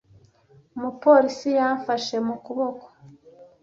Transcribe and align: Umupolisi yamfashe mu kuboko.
Umupolisi 0.77 1.49
yamfashe 1.59 2.15
mu 2.27 2.35
kuboko. 2.45 2.85